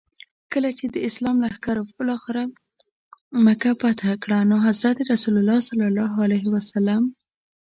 [0.53, 2.43] کله چي د اسلام لښکرو بالاخره
[3.45, 5.47] مکه فتح کړه نو حضرت رسول
[6.67, 6.69] ص.